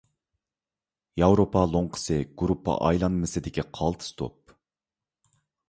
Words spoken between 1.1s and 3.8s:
ياۋروپا لوڭقىسى گۇرۇپپا ئايلانمىسىدىكى